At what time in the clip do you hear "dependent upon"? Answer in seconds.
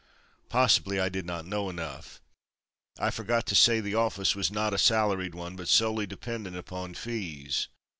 6.07-6.95